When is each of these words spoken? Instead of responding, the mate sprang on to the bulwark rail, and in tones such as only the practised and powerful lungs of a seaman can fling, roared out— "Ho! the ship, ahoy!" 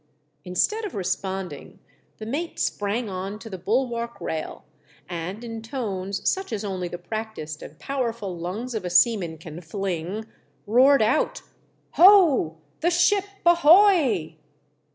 Instead 0.43 0.83
of 0.83 0.95
responding, 0.95 1.77
the 2.17 2.25
mate 2.25 2.57
sprang 2.57 3.07
on 3.07 3.37
to 3.37 3.51
the 3.51 3.57
bulwark 3.59 4.19
rail, 4.19 4.65
and 5.07 5.43
in 5.43 5.61
tones 5.61 6.27
such 6.27 6.51
as 6.51 6.65
only 6.65 6.87
the 6.87 6.97
practised 6.97 7.61
and 7.61 7.77
powerful 7.77 8.35
lungs 8.35 8.73
of 8.73 8.83
a 8.83 8.89
seaman 8.89 9.37
can 9.37 9.61
fling, 9.61 10.25
roared 10.65 11.03
out— 11.03 11.43
"Ho! 11.97 12.57
the 12.79 12.89
ship, 12.89 13.25
ahoy!" 13.45 14.37